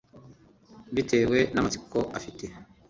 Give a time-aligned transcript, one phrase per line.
[0.95, 2.45] Bitewe namatsiko afite